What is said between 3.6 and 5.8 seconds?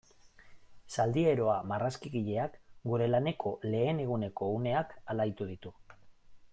lehen eguneko uneak alaitu ditu.